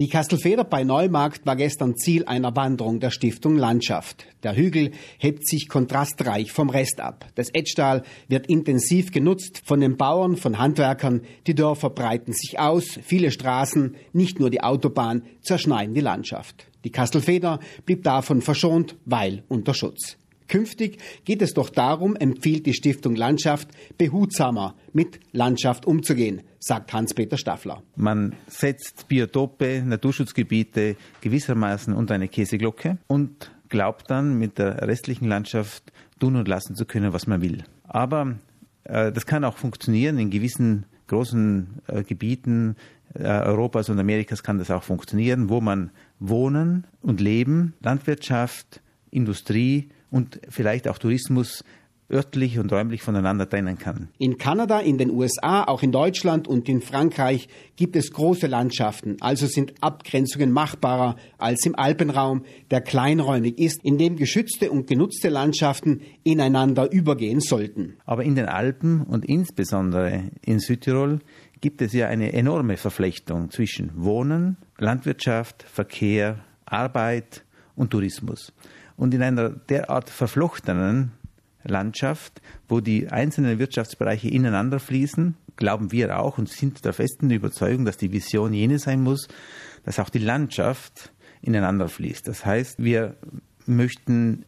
Die 0.00 0.08
Kastelfeder 0.08 0.64
bei 0.64 0.82
Neumarkt 0.82 1.44
war 1.44 1.56
gestern 1.56 1.94
Ziel 1.94 2.24
einer 2.24 2.56
Wanderung 2.56 3.00
der 3.00 3.10
Stiftung 3.10 3.58
Landschaft. 3.58 4.24
Der 4.42 4.56
Hügel 4.56 4.92
hebt 5.18 5.46
sich 5.46 5.68
kontrastreich 5.68 6.52
vom 6.52 6.70
Rest 6.70 7.00
ab. 7.00 7.26
Das 7.34 7.52
Etztal 7.52 8.02
wird 8.26 8.46
intensiv 8.46 9.12
genutzt 9.12 9.60
von 9.62 9.78
den 9.78 9.98
Bauern, 9.98 10.38
von 10.38 10.56
Handwerkern. 10.56 11.20
Die 11.46 11.54
Dörfer 11.54 11.90
breiten 11.90 12.32
sich 12.32 12.58
aus. 12.58 12.98
Viele 13.02 13.30
Straßen, 13.30 13.94
nicht 14.14 14.40
nur 14.40 14.48
die 14.48 14.62
Autobahn, 14.62 15.20
zerschneiden 15.42 15.94
die 15.94 16.00
Landschaft. 16.00 16.70
Die 16.84 16.90
Kastelfeder 16.90 17.60
blieb 17.84 18.02
davon 18.02 18.40
verschont, 18.40 18.96
weil 19.04 19.42
unter 19.48 19.74
Schutz. 19.74 20.16
Künftig 20.50 20.98
geht 21.24 21.42
es 21.42 21.54
doch 21.54 21.70
darum, 21.70 22.16
empfiehlt 22.16 22.66
die 22.66 22.74
Stiftung 22.74 23.14
Landschaft, 23.14 23.68
behutsamer 23.98 24.74
mit 24.92 25.20
Landschaft 25.30 25.86
umzugehen, 25.86 26.42
sagt 26.58 26.92
Hans-Peter 26.92 27.38
Staffler. 27.38 27.84
Man 27.94 28.34
setzt 28.48 29.06
Biotope, 29.06 29.80
Naturschutzgebiete 29.86 30.96
gewissermaßen 31.20 31.94
unter 31.94 32.14
eine 32.14 32.26
Käseglocke 32.26 32.98
und 33.06 33.52
glaubt 33.68 34.10
dann 34.10 34.40
mit 34.40 34.58
der 34.58 34.88
restlichen 34.88 35.28
Landschaft 35.28 35.92
tun 36.18 36.34
und 36.34 36.48
lassen 36.48 36.74
zu 36.74 36.84
können, 36.84 37.12
was 37.12 37.28
man 37.28 37.42
will. 37.42 37.62
Aber 37.84 38.34
äh, 38.82 39.12
das 39.12 39.26
kann 39.26 39.44
auch 39.44 39.56
funktionieren 39.56 40.18
in 40.18 40.30
gewissen 40.30 40.84
großen 41.06 41.80
äh, 41.86 42.02
Gebieten 42.02 42.74
äh, 43.14 43.22
Europas 43.22 43.88
und 43.88 44.00
Amerikas 44.00 44.42
kann 44.42 44.58
das 44.58 44.72
auch 44.72 44.82
funktionieren, 44.82 45.48
wo 45.48 45.60
man 45.60 45.92
wohnen 46.18 46.88
und 47.02 47.20
leben, 47.20 47.74
Landwirtschaft, 47.80 48.82
Industrie 49.12 49.90
und 50.10 50.40
vielleicht 50.48 50.88
auch 50.88 50.98
Tourismus 50.98 51.64
örtlich 52.10 52.58
und 52.58 52.72
räumlich 52.72 53.02
voneinander 53.02 53.48
trennen 53.48 53.78
kann. 53.78 54.08
In 54.18 54.36
Kanada, 54.36 54.80
in 54.80 54.98
den 54.98 55.10
USA, 55.10 55.64
auch 55.64 55.82
in 55.82 55.92
Deutschland 55.92 56.48
und 56.48 56.68
in 56.68 56.80
Frankreich 56.80 57.48
gibt 57.76 57.96
es 57.96 58.10
große 58.10 58.46
Landschaften, 58.46 59.16
also 59.20 59.46
sind 59.46 59.74
Abgrenzungen 59.80 60.50
machbarer 60.50 61.16
als 61.38 61.64
im 61.66 61.76
Alpenraum, 61.76 62.44
der 62.70 62.80
kleinräumig 62.80 63.58
ist, 63.58 63.84
in 63.84 63.98
dem 63.98 64.16
geschützte 64.16 64.70
und 64.70 64.86
genutzte 64.86 65.28
Landschaften 65.28 66.02
ineinander 66.24 66.90
übergehen 66.90 67.40
sollten. 67.40 67.96
Aber 68.04 68.24
in 68.24 68.34
den 68.34 68.46
Alpen 68.46 69.02
und 69.02 69.24
insbesondere 69.24 70.30
in 70.44 70.58
Südtirol 70.58 71.20
gibt 71.60 71.82
es 71.82 71.92
ja 71.92 72.08
eine 72.08 72.32
enorme 72.32 72.76
Verflechtung 72.76 73.50
zwischen 73.50 73.92
Wohnen, 73.94 74.56
Landwirtschaft, 74.78 75.62
Verkehr, 75.62 76.40
Arbeit 76.64 77.44
und 77.76 77.90
Tourismus. 77.90 78.52
Und 79.00 79.14
in 79.14 79.22
einer 79.22 79.48
derart 79.48 80.10
verflochtenen 80.10 81.12
Landschaft, 81.64 82.42
wo 82.68 82.80
die 82.80 83.08
einzelnen 83.08 83.58
Wirtschaftsbereiche 83.58 84.28
ineinander 84.28 84.78
fließen, 84.78 85.36
glauben 85.56 85.90
wir 85.90 86.20
auch 86.20 86.36
und 86.36 86.50
sind 86.50 86.84
der 86.84 86.92
festen 86.92 87.30
Überzeugung, 87.30 87.86
dass 87.86 87.96
die 87.96 88.12
Vision 88.12 88.52
jene 88.52 88.78
sein 88.78 89.00
muss, 89.00 89.26
dass 89.86 89.98
auch 90.00 90.10
die 90.10 90.18
Landschaft 90.18 91.12
ineinander 91.40 91.88
fließt. 91.88 92.28
Das 92.28 92.44
heißt, 92.44 92.84
wir 92.84 93.16
möchten 93.64 94.44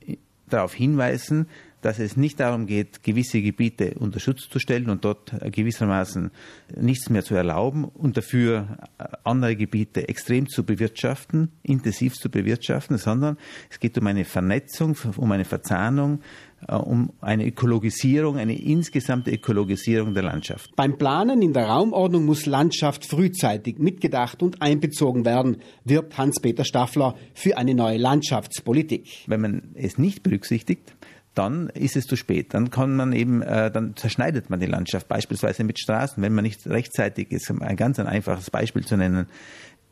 darauf 0.51 0.75
hinweisen, 0.75 1.47
dass 1.81 1.99
es 1.99 2.19
nicht 2.19 2.39
darum 2.39 2.67
geht, 2.67 3.03
gewisse 3.03 3.41
Gebiete 3.41 3.95
unter 3.99 4.21
Schutz 4.21 4.51
zu 4.51 4.59
stellen 4.59 4.91
und 4.91 5.07
dort 5.07 5.33
gewissermaßen 5.51 6.31
nichts 6.77 7.09
mehr 7.09 7.25
zu 7.25 7.35
erlauben 7.35 7.87
und 7.87 8.19
dafür 8.19 8.77
andere 9.25 9.57
Gebiete 9.57 10.09
extrem 10.09 10.49
zu 10.49 10.65
bewirtschaften, 10.65 11.51
intensiv 11.63 12.15
zu 12.15 12.31
bewirtschaften, 12.31 12.99
sondern 12.99 13.37
es 13.71 13.81
geht 13.81 13.97
um 13.99 14.07
eine 14.07 14.25
Vernetzung, 14.25 14.97
um 15.17 15.33
eine 15.33 15.45
Verzahnung, 15.45 16.21
äh, 16.69 16.75
um 16.75 17.13
eine 17.21 17.47
Ökologisierung, 17.47 18.39
eine 18.39 18.61
insgesamte 18.61 19.31
Ökologisierung 19.31 20.15
der 20.15 20.25
Landschaft. 20.25 20.75
Beim 20.77 20.99
Planen 20.99 21.43
in 21.43 21.53
der 21.53 21.67
Raumordnung 21.67 22.25
muss 22.25 22.47
Landschaft 22.47 23.05
frühzeitig 23.05 23.79
mitgedacht 23.79 24.43
und 24.43 24.63
einbezogen 24.63 25.25
werden, 25.25 25.59
wirbt 25.85 26.19
Hans-Peter 26.19 26.65
Staffler 26.65 27.15
für 27.35 27.57
eine 27.57 27.75
neue 27.75 27.99
Landschaftspolitik. 27.99 29.25
Wenn 29.27 29.41
man 29.41 29.63
es 29.75 29.99
nicht 29.99 30.23
berücksichtigt, 30.23 30.95
dann 31.35 31.69
ist 31.71 31.97
es 31.97 32.05
zu 32.05 32.17
spät. 32.17 32.55
Dann 32.55 32.71
kann 32.71 32.95
man 32.95 33.13
eben, 33.13 33.43
äh, 33.43 33.71
dann 33.71 33.97
zerschneidet 33.97 34.51
man 34.51 34.61
die 34.61 34.67
Landschaft, 34.67 35.09
beispielsweise 35.09 35.65
mit 35.65 35.79
Straßen, 35.79 36.23
wenn 36.23 36.35
man 36.35 36.45
nicht 36.45 36.67
rechtzeitig 36.67 37.33
ist, 37.33 37.51
um 37.51 37.63
ein 37.63 37.77
ganz 37.77 37.99
ein 37.99 38.07
einfaches 38.07 38.51
Beispiel 38.51 38.85
zu 38.85 38.97
nennen, 38.97 39.27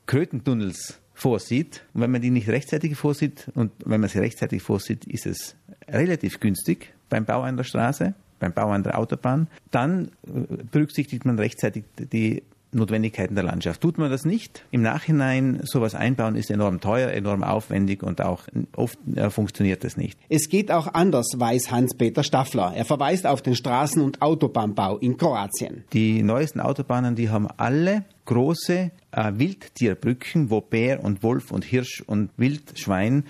Krötentunnels 0.06 0.98
vorsieht. 1.14 1.84
Und 1.94 2.02
wenn 2.02 2.10
man 2.10 2.20
die 2.20 2.30
nicht 2.30 2.48
rechtzeitig 2.48 2.96
vorsieht 2.96 3.48
und 3.54 3.72
wenn 3.84 4.00
man 4.00 4.10
sie 4.10 4.18
rechtzeitig 4.18 4.62
vorsieht, 4.62 5.06
ist 5.06 5.26
es 5.26 5.56
relativ 5.88 6.40
günstig 6.40 6.92
beim 7.08 7.24
Bau 7.24 7.42
einer 7.42 7.64
Straße, 7.64 8.14
beim 8.38 8.52
Bau 8.52 8.70
einer 8.70 8.98
Autobahn. 8.98 9.48
Dann 9.70 10.08
äh, 10.26 10.62
berücksichtigt 10.70 11.24
man 11.24 11.38
rechtzeitig 11.38 11.84
die 11.98 12.42
Notwendigkeiten 12.72 13.34
der 13.34 13.44
Landschaft. 13.44 13.80
Tut 13.80 13.98
man 13.98 14.10
das 14.10 14.24
nicht, 14.24 14.64
im 14.70 14.82
Nachhinein 14.82 15.60
sowas 15.64 15.94
einbauen 15.94 16.36
ist 16.36 16.50
enorm 16.50 16.80
teuer, 16.80 17.10
enorm 17.10 17.42
aufwendig 17.42 18.02
und 18.02 18.20
auch 18.20 18.44
oft 18.76 18.98
äh, 19.16 19.30
funktioniert 19.30 19.84
das 19.84 19.96
nicht. 19.96 20.18
Es 20.28 20.48
geht 20.48 20.70
auch 20.70 20.86
anders, 20.94 21.26
weiß 21.36 21.70
Hans-Peter 21.70 22.22
Staffler. 22.22 22.72
Er 22.74 22.84
verweist 22.84 23.26
auf 23.26 23.42
den 23.42 23.54
Straßen- 23.54 24.00
und 24.00 24.22
Autobahnbau 24.22 24.98
in 24.98 25.16
Kroatien. 25.16 25.84
Die 25.92 26.22
neuesten 26.22 26.60
Autobahnen, 26.60 27.16
die 27.16 27.30
haben 27.30 27.48
alle 27.56 28.04
große 28.26 28.90
äh, 29.10 29.32
Wildtierbrücken, 29.34 30.50
wo 30.50 30.60
Bär 30.60 31.02
und 31.02 31.22
Wolf 31.22 31.50
und 31.50 31.64
Hirsch 31.64 32.02
und 32.06 32.30
Wildschwein 32.36 33.24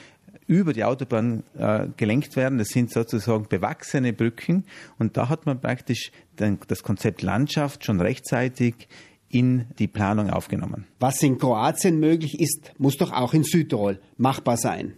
über 0.50 0.72
die 0.72 0.82
Autobahn 0.82 1.44
äh, 1.56 1.86
gelenkt 1.96 2.34
werden. 2.34 2.58
Das 2.58 2.70
sind 2.70 2.92
sozusagen 2.92 3.46
bewachsene 3.48 4.12
Brücken. 4.12 4.64
Und 4.98 5.16
da 5.16 5.28
hat 5.28 5.46
man 5.46 5.60
praktisch 5.60 6.10
den, 6.40 6.58
das 6.66 6.82
Konzept 6.82 7.22
Landschaft 7.22 7.84
schon 7.84 8.00
rechtzeitig 8.00 8.88
in 9.30 9.66
die 9.78 9.86
Planung 9.86 10.30
aufgenommen. 10.30 10.86
Was 10.98 11.22
in 11.22 11.38
Kroatien 11.38 12.00
möglich 12.00 12.40
ist, 12.40 12.72
muss 12.78 12.96
doch 12.96 13.12
auch 13.12 13.32
in 13.32 13.44
Südtirol 13.44 14.00
machbar 14.16 14.56
sein. 14.56 14.94